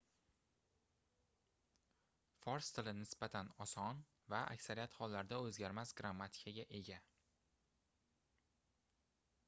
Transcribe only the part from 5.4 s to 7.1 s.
oʻzgarmas grammatikaga ega